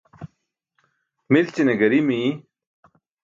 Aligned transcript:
Milćine 1.31 1.75
gari 1.81 1.99
miy. 2.07 2.27